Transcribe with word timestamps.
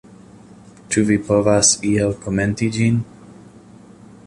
Ĉu 0.93 1.03
vi 1.09 1.17
povas 1.27 1.69
iel 1.91 2.17
komenti 2.25 2.71
ĝin? 2.79 3.01